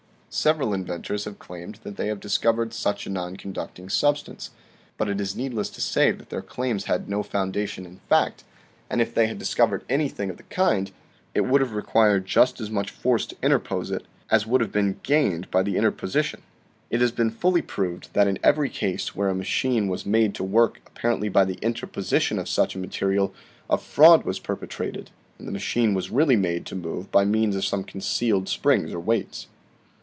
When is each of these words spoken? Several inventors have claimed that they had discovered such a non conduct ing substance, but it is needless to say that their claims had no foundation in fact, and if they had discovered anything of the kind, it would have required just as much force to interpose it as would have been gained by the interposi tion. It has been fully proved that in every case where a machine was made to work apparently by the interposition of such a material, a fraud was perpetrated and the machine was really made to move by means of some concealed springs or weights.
Several 0.33 0.73
inventors 0.73 1.25
have 1.25 1.39
claimed 1.39 1.79
that 1.83 1.97
they 1.97 2.07
had 2.07 2.21
discovered 2.21 2.73
such 2.73 3.05
a 3.05 3.09
non 3.09 3.35
conduct 3.35 3.77
ing 3.79 3.89
substance, 3.89 4.51
but 4.97 5.09
it 5.09 5.19
is 5.19 5.35
needless 5.35 5.69
to 5.71 5.81
say 5.81 6.11
that 6.11 6.29
their 6.29 6.41
claims 6.41 6.85
had 6.85 7.09
no 7.09 7.21
foundation 7.21 7.85
in 7.85 7.97
fact, 8.07 8.45
and 8.89 9.01
if 9.01 9.13
they 9.13 9.27
had 9.27 9.37
discovered 9.37 9.83
anything 9.89 10.29
of 10.29 10.37
the 10.37 10.43
kind, 10.43 10.91
it 11.35 11.41
would 11.41 11.59
have 11.59 11.73
required 11.73 12.25
just 12.25 12.61
as 12.61 12.69
much 12.71 12.91
force 12.91 13.25
to 13.25 13.35
interpose 13.43 13.91
it 13.91 14.05
as 14.29 14.47
would 14.47 14.61
have 14.61 14.71
been 14.71 15.01
gained 15.03 15.51
by 15.51 15.61
the 15.61 15.75
interposi 15.75 16.23
tion. 16.23 16.43
It 16.89 17.01
has 17.01 17.11
been 17.11 17.29
fully 17.29 17.61
proved 17.61 18.13
that 18.13 18.27
in 18.29 18.39
every 18.41 18.69
case 18.69 19.13
where 19.13 19.27
a 19.27 19.35
machine 19.35 19.89
was 19.89 20.05
made 20.05 20.33
to 20.35 20.45
work 20.45 20.79
apparently 20.87 21.27
by 21.27 21.43
the 21.43 21.59
interposition 21.61 22.39
of 22.39 22.47
such 22.47 22.73
a 22.73 22.77
material, 22.79 23.33
a 23.69 23.77
fraud 23.77 24.23
was 24.23 24.39
perpetrated 24.39 25.11
and 25.37 25.45
the 25.45 25.51
machine 25.51 25.93
was 25.93 26.09
really 26.09 26.37
made 26.37 26.65
to 26.67 26.75
move 26.77 27.11
by 27.11 27.25
means 27.25 27.53
of 27.53 27.65
some 27.65 27.83
concealed 27.83 28.47
springs 28.47 28.93
or 28.93 28.99
weights. 29.01 29.47